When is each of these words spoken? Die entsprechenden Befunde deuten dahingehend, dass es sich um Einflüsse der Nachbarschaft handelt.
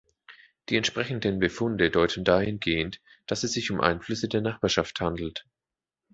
Die 0.69 0.77
entsprechenden 0.77 1.37
Befunde 1.37 1.91
deuten 1.91 2.23
dahingehend, 2.23 2.99
dass 3.27 3.43
es 3.43 3.51
sich 3.51 3.69
um 3.69 3.79
Einflüsse 3.81 4.27
der 4.27 4.41
Nachbarschaft 4.41 4.99
handelt. 4.99 5.45